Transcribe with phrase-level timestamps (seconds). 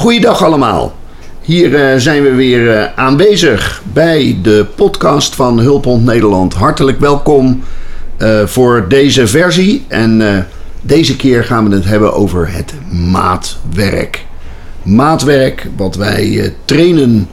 [0.00, 0.94] Goeiedag allemaal.
[1.40, 6.54] Hier uh, zijn we weer uh, aanwezig bij de podcast van Hulphond Nederland.
[6.54, 7.62] Hartelijk welkom
[8.18, 9.84] uh, voor deze versie.
[9.88, 10.46] En
[10.80, 14.26] deze keer gaan we het hebben over het maatwerk.
[14.82, 17.28] Maatwerk, wat wij trainen,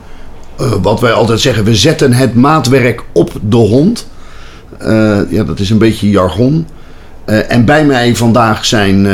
[0.82, 4.08] wat wij altijd zeggen, we zetten het maatwerk op de hond.
[5.30, 6.68] ja, dat is een beetje jargon.
[7.26, 9.08] en bij mij vandaag zijn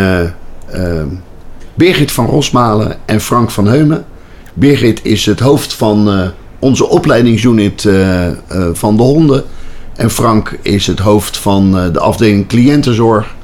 [1.75, 4.05] Birgit van Rosmalen en Frank van Heumen.
[4.53, 6.27] Birgit is het hoofd van uh,
[6.59, 8.33] onze opleidingsunit uh, uh,
[8.73, 9.43] van de honden.
[9.95, 13.35] En Frank is het hoofd van de afdeling cliëntenzorg.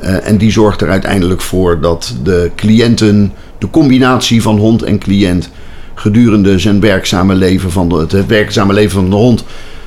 [0.00, 5.50] en die zorgt er uiteindelijk voor dat de cliënten, de combinatie van hond en cliënt,
[5.94, 9.44] gedurende zijn werkzame leven van het werkzame leven van de hond,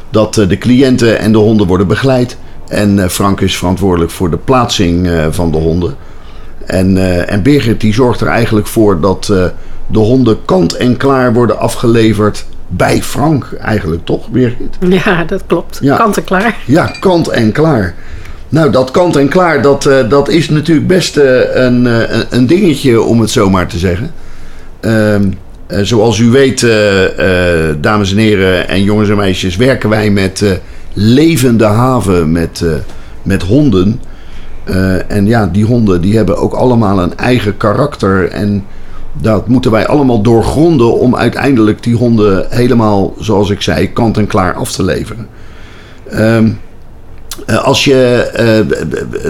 [0.09, 2.37] dat de cliënten en de honden worden begeleid.
[2.67, 5.95] En Frank is verantwoordelijk voor de plaatsing van de honden.
[6.69, 9.43] En, uh, en Birgit die zorgt er eigenlijk voor dat uh,
[9.87, 14.77] de honden kant en klaar worden afgeleverd bij Frank eigenlijk, toch Birgit?
[14.79, 15.79] Ja, dat klopt.
[15.81, 15.97] Ja.
[15.97, 16.57] Kant en klaar.
[16.65, 17.95] Ja, kant en klaar.
[18.49, 21.17] Nou, dat kant en klaar, dat, uh, dat is natuurlijk best
[21.53, 21.87] een,
[22.29, 24.11] een dingetje om het zo maar te zeggen.
[24.79, 25.23] Ehm,
[25.67, 26.67] zoals u weet,
[27.81, 30.59] dames en heren en jongens en meisjes, werken wij met
[30.93, 32.63] levende haven met,
[33.23, 33.99] met honden.
[34.69, 38.27] Uh, en ja, die honden die hebben ook allemaal een eigen karakter.
[38.27, 38.65] En
[39.21, 44.27] dat moeten wij allemaal doorgronden om uiteindelijk die honden helemaal, zoals ik zei, kant en
[44.27, 45.27] klaar af te leveren.
[46.13, 46.59] Um,
[47.63, 48.29] als je,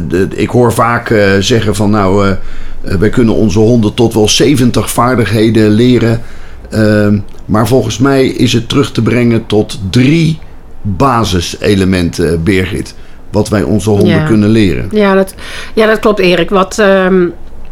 [0.10, 2.36] uh, ik hoor vaak zeggen van nou,
[2.82, 6.22] wij kunnen onze honden tot wel 70 vaardigheden leren.
[6.70, 10.40] Ehm, maar volgens mij is het terug te brengen tot drie
[10.82, 12.96] basiselementen, Birgit
[13.32, 14.88] wat wij onze honden kunnen leren.
[14.92, 15.34] Ja, dat,
[15.74, 16.50] ja, dat klopt, Erik.
[16.50, 17.08] Wat, uh,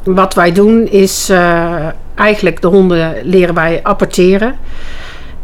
[0.03, 1.76] wat wij doen is uh,
[2.15, 4.55] eigenlijk de honden leren wij apporteren.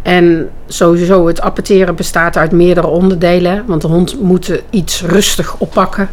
[0.01, 3.63] En sowieso, het apporteren bestaat uit meerdere onderdelen.
[3.65, 6.09] Want de hond moet iets rustig oppakken.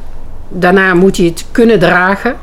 [0.49, 2.37] Daarna moet hij het kunnen dragen.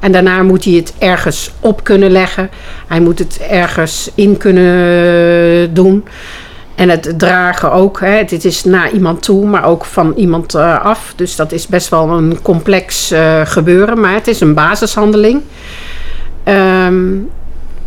[0.00, 2.50] En daarna moet hij het ergens op kunnen leggen.
[2.86, 6.04] Hij moet het ergens in kunnen doen.
[6.78, 8.00] En het dragen ook.
[8.00, 8.24] Hè.
[8.24, 11.12] Dit is naar iemand toe, maar ook van iemand uh, af.
[11.16, 14.00] Dus dat is best wel een complex uh, gebeuren.
[14.00, 15.42] Maar het is een basishandeling.
[16.44, 17.30] Um,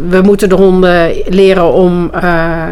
[0.10, 2.64] we moeten de honden leren om uh,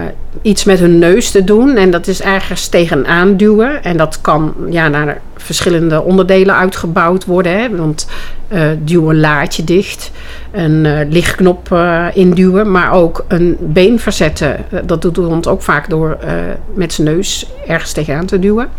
[0.41, 1.75] iets met hun neus te doen.
[1.75, 3.83] En dat is ergens tegenaan duwen.
[3.83, 7.59] En dat kan ja, naar verschillende onderdelen uitgebouwd worden.
[7.59, 7.75] Hè?
[7.75, 8.07] Want
[8.53, 10.11] uh, duw een laadje dicht,
[10.51, 11.77] een uh, lichtknop
[12.13, 14.65] induwen, maar ook een been verzetten.
[14.85, 16.17] dat doet de hond ook vaak door
[16.73, 18.69] met zijn neus ergens tegenaan te duwen.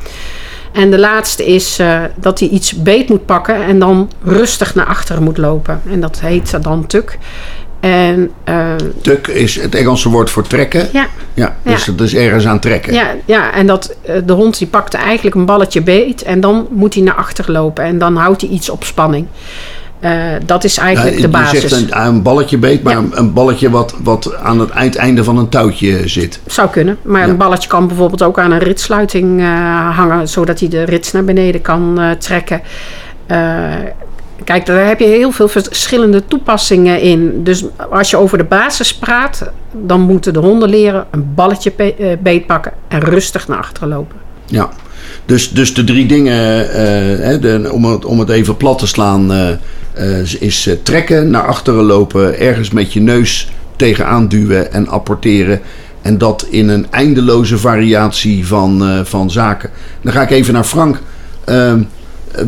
[0.73, 1.81] En de laatste is
[2.17, 5.81] dat hij iets beet moet pakken en dan rustig naar achteren moet lopen.
[5.91, 7.19] En dat heet dan tuk.
[7.81, 10.89] En, uh, Tuk is het Engelse woord voor trekken.
[10.93, 11.07] Ja.
[11.35, 11.93] ja dus ja.
[11.97, 12.93] is ergens aan trekken.
[12.93, 16.67] Ja, ja en dat, uh, de hond die pakt eigenlijk een balletje beet en dan
[16.71, 19.27] moet hij naar achter lopen en dan houdt hij iets op spanning.
[20.01, 20.11] Uh,
[20.47, 21.63] dat is eigenlijk ja, de basis.
[21.63, 23.05] Je zegt een, een balletje beet, maar ja.
[23.11, 26.41] een balletje wat, wat aan het uiteinde van een touwtje zit.
[26.47, 29.43] Zou kunnen, maar een balletje kan bijvoorbeeld ook aan een ritsluiting
[29.95, 32.63] hangen, zodat hij de rits naar beneden kan trekken.
[34.45, 37.45] Kijk, daar heb je heel veel verschillende toepassingen in.
[37.45, 42.17] Dus als je over de basis praat, dan moeten de honden leren een balletje eh,
[42.23, 44.17] beetpakken en rustig naar achteren lopen.
[44.47, 44.71] Ja,
[45.25, 46.37] dus, dus de drie dingen,
[47.41, 52.39] de, om, het, om het even plat te slaan, uh, is trekken, naar achteren lopen,
[52.39, 55.61] ergens met je neus tegenaan duwen en apporteren.
[56.03, 59.71] En dat in een eindeloze variatie van, van zaken.
[60.03, 61.01] Dan ga ik even naar Frank.
[62.33, 62.45] Eh,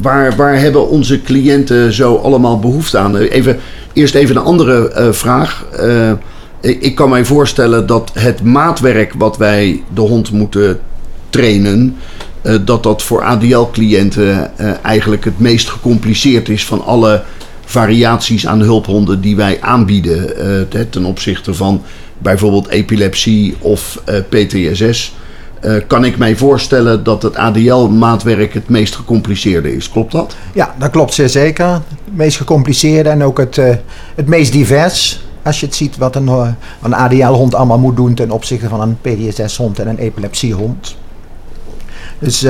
[0.00, 3.16] waar, waar hebben onze cliënten zo allemaal behoefte aan?
[3.16, 3.58] Even,
[3.92, 5.66] eerst even een andere uh, vraag.
[5.80, 6.12] Uh,
[6.60, 10.78] ik kan mij voorstellen dat het maatwerk wat wij de hond moeten
[11.30, 11.96] trainen,
[12.64, 14.50] dat dat voor ADL-cliënten
[14.82, 17.22] eigenlijk het meest gecompliceerd is van alle
[17.64, 20.34] variaties aan hulphonden die wij aanbieden
[20.90, 21.82] ten opzichte van
[22.18, 25.14] bijvoorbeeld epilepsie of PTSS.
[25.64, 29.90] Uh, kan ik mij voorstellen dat het ADL-maatwerk het meest gecompliceerde is.
[29.90, 30.36] Klopt dat?
[30.52, 31.66] Ja, dat klopt zeer zeker.
[31.66, 33.74] Het meest gecompliceerde en ook het, uh,
[34.14, 35.24] het meest divers.
[35.42, 36.48] Als je het ziet wat een, uh,
[36.82, 40.96] een ADL-hond allemaal moet doen ten opzichte van een PDSS-hond en een epilepsiehond.
[42.18, 42.40] Dus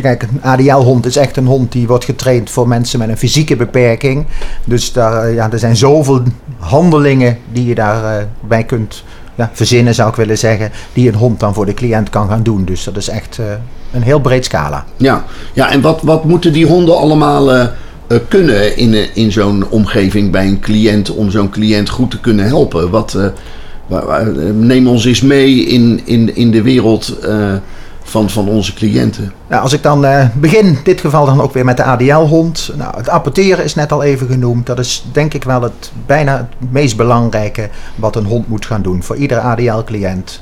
[0.00, 3.56] kijk, een ADL-hond is echt een hond die wordt getraind voor mensen met een fysieke
[3.56, 4.26] beperking.
[4.64, 6.22] Dus daar, ja, er zijn zoveel
[6.58, 9.04] handelingen die je daarbij kunt
[9.36, 12.42] ja, verzinnen, zou ik willen zeggen, die een hond dan voor de cliënt kan gaan
[12.42, 12.64] doen.
[12.64, 13.46] Dus dat is echt uh,
[13.92, 14.84] een heel breed scala.
[14.96, 17.66] Ja, ja en wat, wat moeten die honden allemaal uh,
[18.06, 22.20] eh, kunnen in, eh, in zo'n omgeving bij een cliënt om zo'n cliënt goed te
[22.20, 22.90] kunnen helpen?
[22.90, 23.26] Wat, eh,
[23.88, 27.54] eh, neem ons eens mee in, in, in de wereld eh,
[28.06, 29.32] van, van onze cliënten.
[29.46, 32.70] Nou, als ik dan eh, begin, in dit geval dan ook weer met de ADL-hond.
[32.76, 34.66] Nou, het apporteren is net al even genoemd.
[34.66, 38.82] Dat is denk ik wel het bijna het meest belangrijke wat een hond moet gaan
[38.82, 40.40] doen voor iedere ADL-cliënt.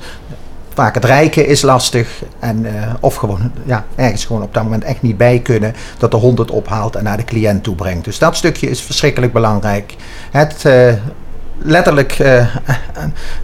[0.74, 4.84] Vaak het rijken is lastig en, eh, of gewoon ja, ergens gewoon op dat moment
[4.84, 8.04] echt niet bij kunnen dat de hond het ophaalt en naar de cliënt toe brengt.
[8.04, 9.96] Dus dat stukje is verschrikkelijk belangrijk.
[10.30, 10.92] Het eh,
[11.64, 12.46] letterlijk, eh,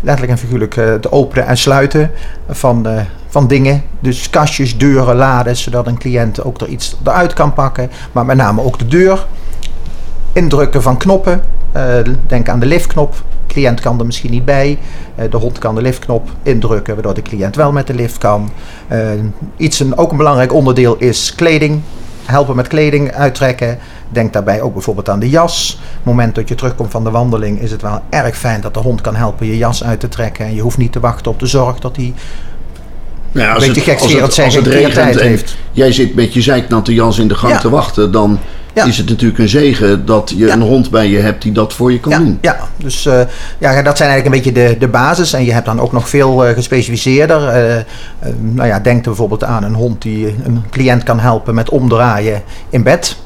[0.01, 2.11] letterlijk en figuurlijk eh, het openen en sluiten
[2.49, 3.83] van, eh, van dingen.
[4.01, 7.91] Dus kastjes, deuren, laden, zodat een cliënt ook er iets eruit kan pakken.
[8.13, 9.27] Maar met name ook de deur.
[10.33, 11.41] Indrukken van knoppen.
[12.27, 13.13] Denk aan de liftknop.
[13.47, 14.79] De cliënt kan er misschien niet bij.
[15.31, 18.51] De hond kan de liftknop indrukken, waardoor de cliënt wel met de lift kan.
[19.57, 21.83] Iets een, ook een belangrijk onderdeel is kleding.
[22.25, 23.79] Helpen met kleding uittrekken.
[24.09, 25.73] Denk daarbij ook bijvoorbeeld aan de jas.
[25.81, 28.75] Op het moment dat je terugkomt van de wandeling is het wel erg fijn dat
[28.75, 30.45] de hond kan helpen je jas uit te trekken.
[30.47, 32.15] En je hoeft niet te wachten op de zorg dat hij
[33.33, 35.57] Nou ja, Een beetje gekscherend als het een keer regent tijd en heeft.
[35.73, 37.59] jij zit met je zeiknatte jas in de gang Ja.
[37.59, 38.39] te wachten, dan
[38.75, 38.85] Ja.
[38.85, 40.53] is het natuurlijk een zegen dat je Ja.
[40.53, 42.39] een hond bij je hebt die dat voor je kan Ja, doen.
[42.41, 43.21] ja dus eh,
[43.59, 45.33] ja, dat zijn eigenlijk een beetje de, de basis.
[45.33, 47.49] En je hebt dan ook nog veel eh, gespecialiseerder.
[47.49, 47.85] Eh,
[48.39, 52.43] nou ja, denk er bijvoorbeeld aan een hond die een cliënt kan helpen met omdraaien
[52.71, 53.17] in bed.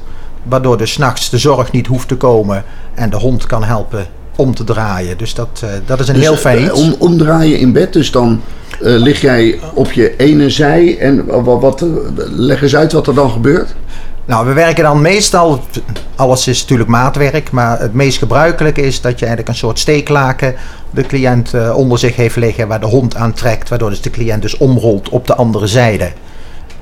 [0.43, 2.63] Waardoor dus 's nachts de zorg niet hoeft te komen
[2.93, 4.05] en de hond kan helpen
[4.35, 5.17] om te draaien.
[5.17, 6.81] Dus dat, eh, dat is een Dus, heel fijn eh, iets.
[6.81, 8.41] om, omdraaien in bed, dus dan
[8.71, 11.85] eh, lig jij op je ene zij en wat, wat,
[12.31, 13.75] leg eens uit wat er dan gebeurt.
[14.25, 15.63] Nou, we werken dan meestal,
[16.15, 20.55] alles is natuurlijk maatwerk, maar het meest gebruikelijke is dat je eigenlijk een soort steeklaken
[20.89, 24.41] de cliënt onder zich heeft liggen waar de hond aan trekt, waardoor dus de cliënt
[24.41, 26.11] dus omrolt op de andere zijde.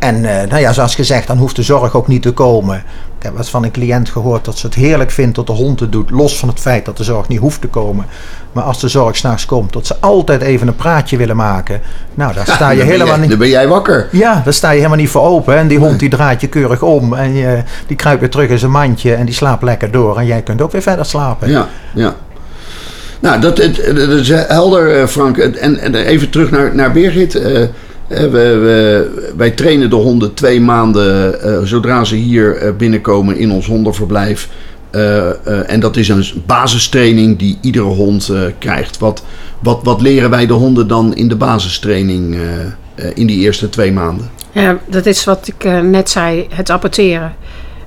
[0.03, 2.77] En eh, nou ja, zoals gezegd, dan hoeft de zorg ook niet te komen.
[3.17, 5.79] Ik heb eens van een cliënt gehoord dat ze het heerlijk vindt dat de hond
[5.79, 8.05] het doet, los van het feit dat de zorg niet hoeft te komen.
[8.51, 11.81] Maar als de zorg s'nachts komt, dat ze altijd even een praatje willen maken.
[12.13, 13.29] Nou, daar sta je helemaal jij- niet...
[13.29, 14.07] Dan ben jij wakker.
[14.11, 15.57] Ja, daar sta je helemaal niet voor open.
[15.57, 17.13] En die hond die draait je keurig om.
[17.13, 19.13] En je, die kruipt weer terug in zijn mandje.
[19.13, 20.17] En die slaapt lekker door.
[20.17, 21.49] En jij kunt ook weer verder slapen.
[21.49, 22.15] Ja, ja.
[23.19, 25.37] Nou, dat, is helder, eh, Frank.
[25.37, 27.35] En, en even terug naar, naar Birgit.
[27.35, 27.63] Eh,
[28.07, 33.65] we- wij trainen de honden twee maanden eh, zodra ze hier eh, binnenkomen in ons
[33.67, 34.49] hondenverblijf.
[34.91, 35.35] Eh, eh,
[35.71, 38.97] en dat is een basistraining die iedere hond eh, krijgt.
[38.97, 39.23] Wat,
[39.59, 42.41] wat, wat leren wij de honden dan in de basistraining eh,
[43.05, 44.29] eh, in die eerste twee maanden?
[44.51, 47.33] Ja, dat is wat ik eh, net zei, het apporteren.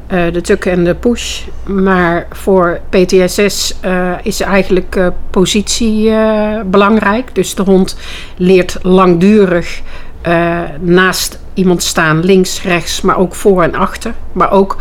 [0.06, 1.40] Eh, de tuk en de push.
[1.66, 7.34] Maar voor PTSS eh, is eigenlijk eh, positie eh, belangrijk.
[7.34, 7.96] Dus de hond
[8.36, 9.80] leert langdurig
[10.26, 14.14] eh, naast iemand staan, links, rechts, maar ook voor en achter.
[14.32, 14.76] Maar ook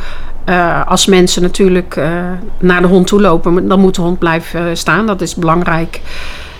[0.45, 4.77] eh, als mensen natuurlijk eh, naar de hond toe lopen, dan moet de hond blijven
[4.77, 5.05] staan.
[5.05, 6.01] Dat is belangrijk.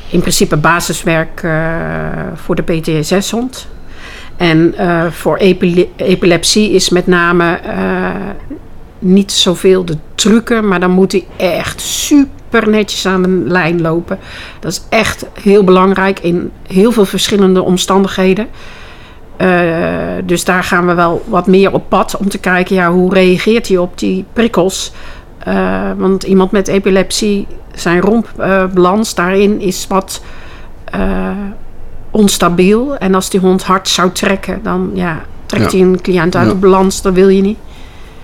[0.09, 1.47] In principe basiswerk
[2.35, 3.67] voor de PTSS-hond.
[4.37, 4.73] En
[5.11, 7.59] voor epile- epilepsie is met name
[8.99, 14.19] niet zoveel de trucken, maar dan moet hij echt super netjes aan de lijn lopen.
[14.59, 18.47] Dat is echt heel belangrijk in heel veel verschillende omstandigheden.
[19.37, 19.57] Eh,
[20.25, 23.67] dus daar gaan we wel wat meer op pad om te kijken, ja, hoe reageert
[23.67, 24.91] hij op die prikkels?
[25.37, 30.21] Eh, want iemand met epilepsie, zijn rompbalans daarin is wat
[30.85, 31.29] eh,
[32.11, 32.97] onstabiel.
[32.97, 35.77] En als die hond hard zou trekken, dan ja, trekt Ja.
[35.77, 36.53] hij een cliënt uit Ja.
[36.53, 37.01] de balans.
[37.01, 37.57] Dat wil je niet.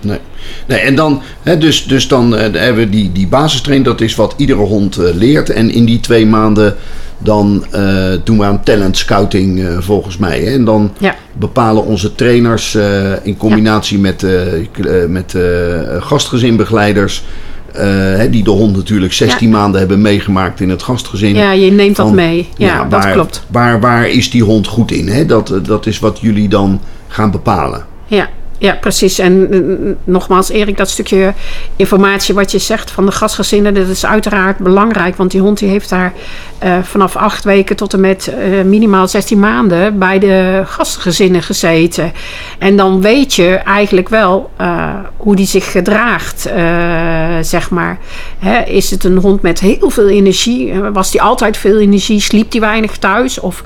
[0.04, 0.18] Nee.
[0.66, 4.14] nee en dan, hè, dus, dus dan eh, hebben we die, die basistraining, dat is
[4.14, 5.50] wat iedere hond eh, leert.
[5.50, 6.76] En in die twee maanden
[7.18, 10.40] dan eh, doen we aan talent scouting volgens mij.
[10.40, 10.52] Hè?
[10.52, 11.14] En dan Ja.
[11.32, 12.78] bepalen onze trainers
[13.22, 14.26] in combinatie met,
[15.08, 15.34] met
[15.98, 17.24] gastgezinbegeleiders.
[18.30, 21.34] die de hond natuurlijk 16 maanden hebben meegemaakt in het gastgezin.
[21.34, 22.48] Ja, je neemt dat mee.
[22.56, 23.44] Ja, dat waar, klopt.
[23.50, 25.08] Waar, waar is die hond goed in?
[25.08, 25.26] Hè?
[25.26, 27.84] Dat, dat is wat jullie dan gaan bepalen.
[28.06, 28.28] Ja,
[28.62, 29.18] ja precies.
[29.18, 31.32] En mm, nogmaals, Erik, dat stukje
[31.76, 35.16] informatie wat je zegt van de gastgezinnen, dat is uiteraard belangrijk.
[35.16, 36.12] Want die hond die heeft daar
[36.58, 42.12] eh, vanaf acht weken tot en met eh, minimaal 16 maanden bij de gastgezinnen gezeten.
[42.58, 47.98] En dan weet je eigenlijk wel eh, hoe die zich gedraagt, eh, zeg maar.
[48.38, 50.70] Hè, is het een hond met heel veel energie?
[50.70, 52.20] Eh, Was die altijd veel energie?
[52.20, 53.40] Sliep die weinig thuis?
[53.40, 53.64] Of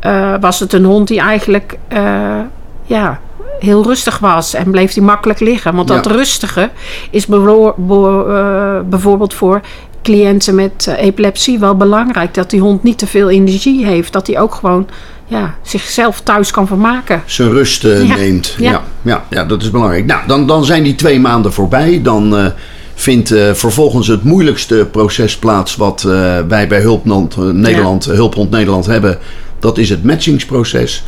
[0.00, 1.78] eh, was het een hond die eigenlijk...
[1.88, 2.40] eh,
[2.84, 3.20] ja,
[3.58, 5.74] heel rustig was en bleef hij makkelijk liggen.
[5.74, 6.10] Want dat Ja.
[6.12, 6.70] rustige
[7.10, 9.60] is eh, bijvoorbeeld voor
[10.02, 12.34] cliënten met eh, epilepsie wel belangrijk.
[12.34, 14.12] Dat die hond niet te veel energie heeft.
[14.12, 14.88] Dat hij ook gewoon
[15.26, 17.22] ja, zichzelf thuis kan vermaken.
[17.24, 18.16] Zijn rust eh, Ja.
[18.16, 18.54] neemt.
[18.58, 18.70] Ja.
[18.70, 18.82] Ja.
[19.02, 20.06] ja, ja, dat is belangrijk.
[20.06, 22.00] Nou, dan, dan zijn die twee maanden voorbij.
[22.02, 22.46] Dan uh,
[22.94, 26.02] vindt uh, vervolgens het moeilijkste proces plaats wat
[26.48, 28.04] wij bij Hulphond Nederland.
[28.04, 29.18] Hulphond Nederland hebben.
[29.58, 31.04] Dat is het matchingsproces.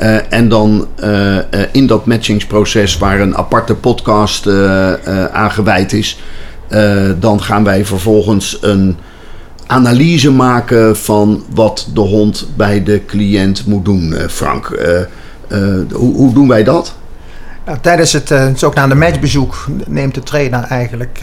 [0.00, 0.22] Ja.
[0.28, 0.86] en dan
[1.72, 4.48] in dat matchingsproces, waar een aparte podcast
[5.32, 6.20] aan gewijd is,
[7.18, 8.96] dan gaan wij vervolgens een
[9.66, 14.14] analyse maken van wat de hond bij de cliënt moet doen.
[14.28, 14.66] Frank,
[15.92, 16.94] hoe, hoe doen wij dat?
[17.66, 21.20] Nou, tijdens het uh, zogenaamde matchbezoek neemt de trainer eigenlijk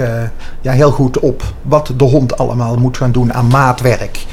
[0.62, 4.26] ja, heel goed op wat de hond allemaal moet gaan doen aan maatwerk.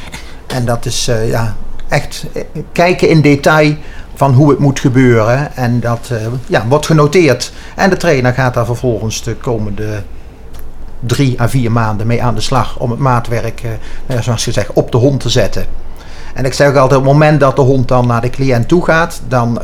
[0.46, 1.56] En dat is ja,
[1.88, 2.26] echt
[2.72, 3.74] kijken in detail
[4.14, 5.56] van hoe het moet gebeuren.
[5.56, 6.10] En dat
[6.46, 7.52] ja, wordt genoteerd.
[7.76, 10.02] En de trainer gaat daar vervolgens de komende
[11.00, 13.62] drie à vier maanden mee aan de slag om het maatwerk,
[14.20, 15.64] zoals je zegt, op de hond te zetten.
[16.34, 18.84] En ik zeg altijd, op het moment dat de hond dan naar de cliënt toe
[18.84, 19.60] gaat, dan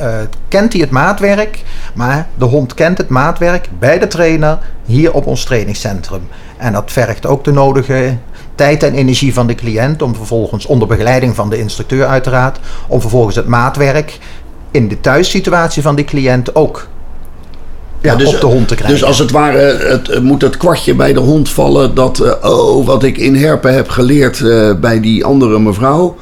[0.48, 1.62] kent hij het maatwerk.
[1.94, 6.28] Maar de hond kent het maatwerk bij de trainer hier op ons trainingscentrum.
[6.56, 8.16] En dat vergt ook de nodige
[8.54, 13.00] tijd en energie van de cliënt om vervolgens onder begeleiding van de instructeur uiteraard, om
[13.00, 14.18] vervolgens het maatwerk
[14.70, 16.88] in de thuissituatie van die cliënt ook
[18.00, 18.98] ja, dus, op de hond te krijgen.
[18.98, 22.86] Dus als het ware het, moet het kwartje bij de hond vallen dat, uh, oh,
[22.86, 26.16] wat ik in Herpen heb geleerd uh, bij die andere mevrouw,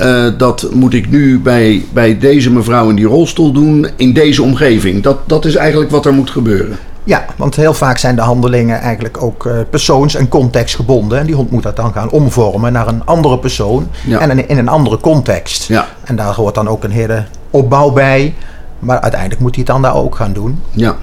[0.00, 4.42] uh, dat moet ik nu bij, bij deze mevrouw in die rolstoel doen, in deze
[4.42, 5.02] omgeving.
[5.02, 6.78] Dat, dat is eigenlijk wat er moet gebeuren.
[7.04, 11.18] Ja, want heel vaak zijn de handelingen eigenlijk ook persoons- en contextgebonden.
[11.18, 14.18] En die hond moet dat dan gaan omvormen naar een andere persoon ja.
[14.18, 15.64] en in, in een andere context.
[15.64, 15.88] Ja.
[16.04, 17.24] En daar hoort dan ook een hele
[17.54, 18.34] opbouw bij.
[18.78, 20.62] Maar uiteindelijk moet hij het dan daar ook gaan doen.
[20.70, 20.96] Ja.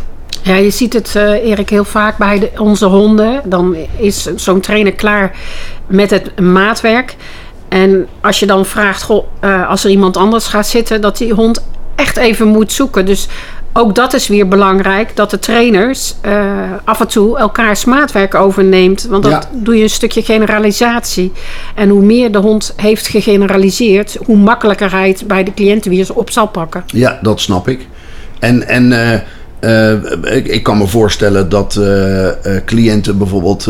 [0.43, 3.41] Ja, je ziet het, uh, Erik, heel vaak bij de, onze honden.
[3.45, 5.35] Dan is zo'n trainer klaar
[5.87, 7.15] met het maatwerk.
[7.69, 11.33] En als je dan vraagt, goh, uh, als er iemand anders gaat zitten, dat die
[11.33, 11.63] hond
[11.95, 13.05] echt even moet zoeken.
[13.05, 13.27] Dus
[13.73, 16.51] ook dat is weer belangrijk, dat de trainers uh,
[16.83, 19.07] af en toe elkaars maatwerk overneemt.
[19.09, 19.43] Want dat ja.
[19.51, 21.31] doe je een stukje generalisatie.
[21.75, 26.07] En hoe meer de hond heeft gegeneraliseerd, hoe makkelijker hij het bij de cliënten weer
[26.13, 26.83] op zal pakken.
[26.85, 27.87] Ja, dat snap ik.
[28.39, 28.91] En, en
[29.61, 31.79] uh, ik, ik, kan me voorstellen dat
[32.65, 33.65] cliënten bijvoorbeeld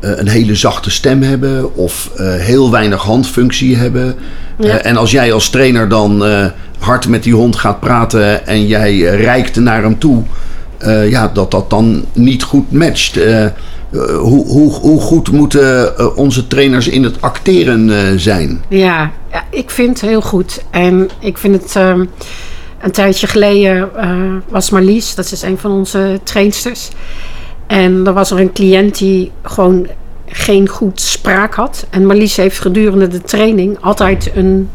[0.00, 4.14] een hele zachte stem hebben of heel weinig handfunctie hebben.
[4.58, 4.78] Ja.
[4.78, 6.22] En als jij als trainer dan
[6.82, 10.22] hard met die hond gaat praten en jij reikt naar hem toe,
[11.08, 13.18] ja, dat dat dan niet goed matcht.
[14.18, 18.62] hoe, hoe, hoe goed moeten onze trainers in het acteren zijn?
[18.68, 20.62] Ja, ja, ik vind het heel goed.
[20.70, 21.76] En ik vind het.
[21.76, 22.04] Ehm,
[22.82, 23.90] een tijdje geleden
[24.48, 26.90] was Marlies, dat is een van onze trainsters.
[27.66, 29.86] En er was er een cliënt die gewoon
[30.26, 31.86] geen goed spraak had.
[31.90, 34.68] En Marlies heeft gedurende de training altijd een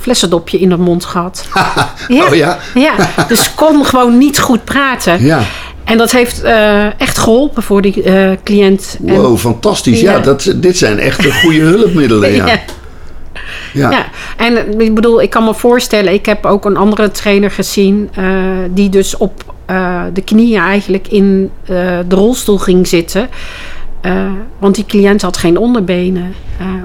[0.00, 1.48] flessendopje in de mond gehad.
[2.08, 2.58] ja, oh ja?
[2.74, 2.94] ja,
[3.28, 5.24] dus kon gewoon niet goed praten.
[5.24, 5.42] Ja.
[5.84, 8.96] En dat heeft uh, echt geholpen voor die uh, cliënt.
[9.00, 10.00] Wow, fantastisch.
[10.00, 12.34] Ja, ja dat, dit zijn echt goede hulpmiddelen.
[12.34, 12.46] Ja.
[12.46, 12.60] ja.
[13.72, 13.90] Ja.
[13.90, 14.06] ja.
[14.36, 18.24] en ik bedoel, ik kan me voorstellen, ik heb ook een andere trainer gezien uh,
[18.70, 23.28] die dus op uh, de knieën eigenlijk in uh, de rolstoel ging zitten.
[24.58, 26.34] Want die cliënt had geen onderbenen.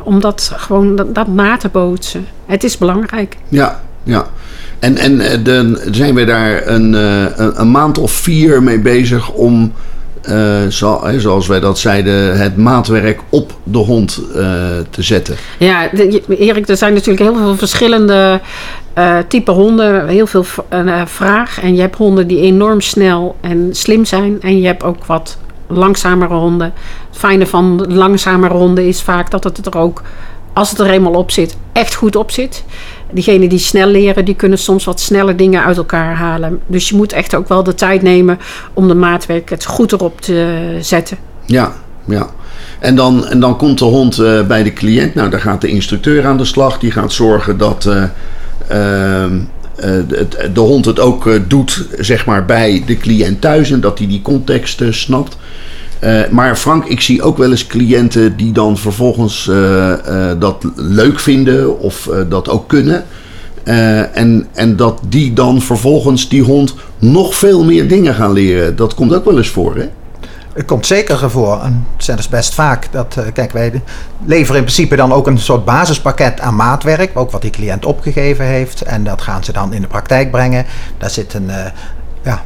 [0.03, 2.27] om dat gewoon dat, dat, na te bootsen.
[2.45, 3.37] Het is belangrijk.
[3.47, 4.27] Ja, ja.
[4.79, 9.73] En, en de, zijn we daar een, een, een maand of vier mee bezig om
[10.29, 14.35] uh, zo, zoals wij dat zeiden, het maatwerk op de hond uh,
[14.89, 15.35] te zetten.
[15.59, 15.91] Ja,
[16.27, 18.39] Erik, er zijn natuurlijk heel veel verschillende
[18.97, 20.45] uh, type honden, heel veel
[21.05, 21.61] vraag.
[21.61, 24.41] En je hebt honden die enorm snel en slim zijn.
[24.41, 26.73] En je hebt ook wat langzamere honden.
[27.09, 30.01] Het fijne van langzamere honden is vaak dat het er ook,
[30.53, 32.63] als het er eenmaal op zit, echt goed op zit
[33.15, 36.59] diegenen die snel leren, die kunnen soms wat sneller dingen uit elkaar halen.
[36.67, 38.39] Dus je moet echt ook wel de tijd nemen
[38.73, 41.17] om de maatwerk het goed erop te zetten.
[41.45, 41.73] Ja,
[42.05, 42.29] ja.
[42.79, 45.15] En dan, en dan komt de hond uh, bij de cliënt.
[45.15, 46.79] Nou, daar gaat de instructeur aan de slag.
[46.79, 48.03] Die gaat zorgen dat uh,
[48.71, 49.31] uh,
[49.75, 53.71] de, de, hond het ook doet, zeg maar, bij de cliënt thuis.
[53.71, 55.37] En dat hij die context snapt.
[56.03, 59.51] Uh, maar Frank, ik zie ook wel eens cliënten die dan vervolgens
[60.39, 63.03] dat leuk vinden of dat ook kunnen.
[64.13, 68.75] en, en dat die dan vervolgens die hond nog veel meer dingen gaan leren.
[68.75, 69.85] Dat komt ook wel eens voor, hè?
[70.55, 71.61] Het komt zeker voor.
[71.61, 73.81] En het zijn dus best vaak dat, kijk, wij
[74.25, 78.45] leveren in principe dan ook een soort basispakket aan maatwerk, ook wat die cliënt opgegeven
[78.45, 78.81] heeft.
[78.81, 80.65] En dat gaan ze dan in de praktijk brengen.
[80.97, 81.51] Daar zit een,
[82.23, 82.41] ja,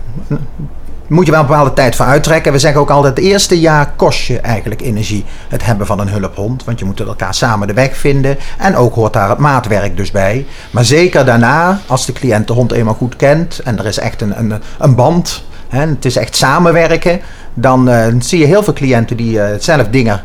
[1.09, 2.51] moet je wel een bepaalde tijd voor uittrekken.
[2.51, 6.09] We zeggen ook altijd, het eerste jaar kost je eigenlijk energie het hebben van een
[6.09, 6.63] hulphond.
[6.63, 8.37] Want je moet elkaar samen de weg vinden.
[8.57, 10.45] En ook hoort daar het maatwerk dus bij.
[10.71, 14.21] Maar zeker daarna, als de cliënt de hond eenmaal goed kent en er is echt
[14.21, 17.21] een, een, een band, hè, het is echt samenwerken,
[17.61, 20.21] dan uh, zie je heel veel cliënten die uh, zelf dingen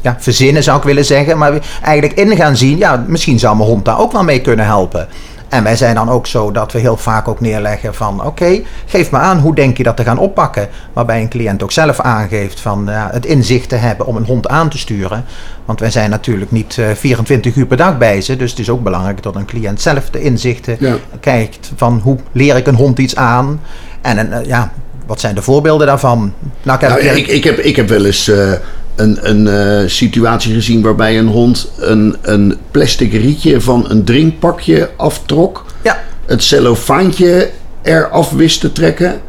[0.00, 1.38] ja, verzinnen zou ik willen zeggen.
[1.38, 4.64] Maar eigenlijk in gaan zien, ja, misschien zou mijn hond daar ook wel mee kunnen
[4.66, 5.08] helpen.
[5.48, 9.10] En wij zijn dan ook zo dat we heel vaak ook neerleggen van oké, geef
[9.10, 10.68] me aan hoe denk je dat te gaan oppakken.
[10.92, 14.48] Waarbij een cliënt ook zelf aangeeft van ja, het inzicht te hebben om een hond
[14.48, 15.24] aan te sturen.
[15.64, 18.36] Want wij zijn natuurlijk niet uh, 24 uur per dag bij ze.
[18.36, 20.96] Dus het is ook belangrijk dat een cliënt zelf de inzichten ja.
[21.20, 23.60] kijkt van hoe leer ik een hond iets aan.
[24.00, 24.72] En uh, ja,
[25.08, 26.32] wat zijn de voorbeelden daarvan?
[26.62, 28.52] Nou, nou ik, ik, heb, ik heb wel eens uh,
[28.96, 34.90] een, een uh, situatie gezien waarbij een hond een, een plastic rietje van een drinkpakje
[34.96, 35.64] aftrok.
[35.82, 36.02] Ja.
[36.26, 37.50] Het cellofaantje
[37.82, 39.20] eraf wist te trekken.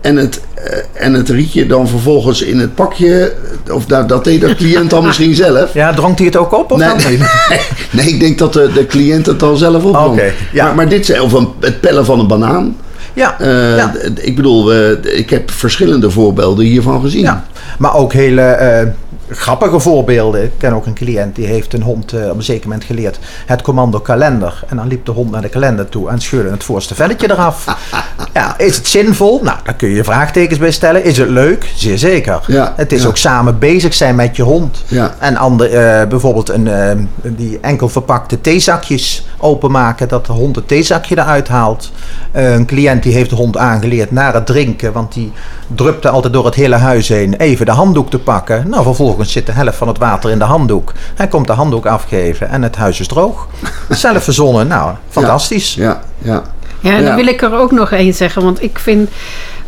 [0.00, 3.32] En het, uh, en het rietje dan vervolgens in het pakje.
[3.72, 5.74] Of dat, dat deed de cliënt dan misschien zelf.
[5.74, 6.70] Ja, dronk hij het ook op?
[6.70, 7.26] Of nee, dan?
[8.00, 9.84] nee, ik denk dat de, de cliënt het dan zelf.
[9.84, 10.64] Okay, ja.
[10.64, 12.76] maar, maar dit of een, het pellen van een banaan.
[13.12, 13.92] Ja, uh, ja.
[14.14, 17.22] Ik bedoel, ik heb verschillende voorbeelden hiervan gezien.
[17.22, 17.44] Ja,
[17.78, 20.42] maar ook hele uh, grappige voorbeelden.
[20.42, 23.62] Ik ken ook een cliënt die heeft een hond op een zeker moment geleerd het
[23.62, 24.64] commando kalender.
[24.68, 27.64] En dan liep de hond naar de kalender toe en scheurde het voorste velletje eraf.
[28.34, 29.40] ja, is het zinvol?
[29.42, 31.04] Nou, daar kun je vraagtekens bij stellen.
[31.04, 31.70] Is het leuk?
[31.74, 32.40] Zeer zeker.
[32.46, 33.08] Ja, het is ja.
[33.08, 34.84] ook samen bezig zijn met je hond.
[34.86, 35.14] Ja.
[35.18, 35.68] En ander,
[36.08, 41.92] bijvoorbeeld een, die enkel verpakte theezakjes openmaken, dat de hond het theezakje eruit haalt.
[42.32, 45.32] een cliënt die heeft de hond aangeleerd naar het drinken, want die
[45.74, 48.68] drupte altijd door het hele huis heen even de handdoek te pakken.
[48.68, 50.92] Nou, vervolgens zit de helft van het water in de handdoek.
[51.14, 53.48] Hij komt de handdoek afgeven en het huis is droog.
[53.88, 55.74] Zelf verzonnen, nou, fantastisch.
[55.74, 56.42] Ja, ja.
[56.80, 59.10] Ja, en dan wil ik er ook nog één zeggen, want ik vind.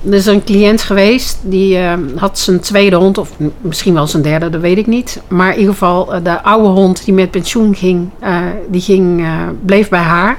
[0.07, 3.31] Er is een cliënt geweest die uh, had zijn tweede hond, of
[3.61, 5.21] misschien wel zijn derde, dat weet ik niet.
[5.29, 9.27] Maar in ieder geval, uh, de oude hond die met pensioen ging, uh, die ging,
[9.65, 10.39] bleef bij haar.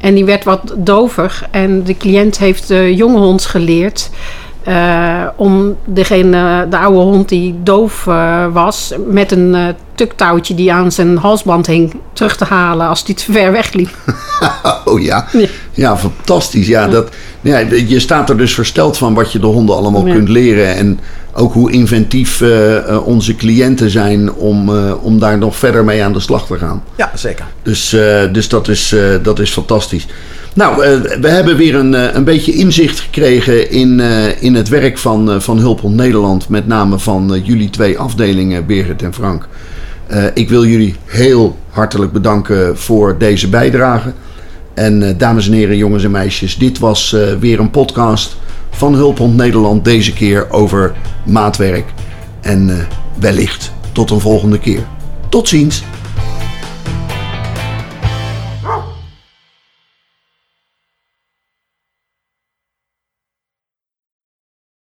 [0.00, 1.48] En die werd wat dover.
[1.50, 4.10] En de cliënt heeft de jonge hond geleerd.
[4.68, 10.72] Uh, om degene, de oude hond die doof uh, was, met een uh, tuktouwtje die
[10.72, 13.88] aan zijn halsband hing, terug te halen als die te ver wegliep.
[14.84, 15.26] oh ja.
[15.32, 16.66] ja, ja fantastisch.
[16.66, 17.08] Ja, dat,
[17.40, 20.12] ja, je staat er dus versteld van wat je de honden allemaal Ja.
[20.14, 20.74] kunt leren.
[20.74, 21.00] En
[21.32, 22.42] ook hoe inventief
[23.04, 24.70] onze cliënten zijn om,
[25.02, 26.82] om daar nog verder mee aan de slag te gaan.
[26.96, 27.44] Ja, zeker.
[27.62, 27.96] Dus,
[28.32, 30.06] dus dat, is, dat is fantastisch.
[30.56, 34.68] Nou, uh, we hebben weer een, uh, een beetje inzicht gekregen in, uh, in het
[34.68, 36.48] werk van, van Hulphond Nederland.
[36.48, 39.48] Met name van jullie twee afdelingen, Birgit en Frank.
[40.34, 44.12] ik wil jullie heel hartelijk bedanken voor deze bijdrage.
[44.74, 48.36] En dames en heren, jongens en meisjes, dit was weer een podcast
[48.70, 49.84] van Hulphond Nederland.
[49.84, 51.84] Deze keer over maatwerk.
[52.40, 52.86] En
[53.18, 54.82] wellicht tot een volgende keer.
[55.28, 55.82] Tot ziens.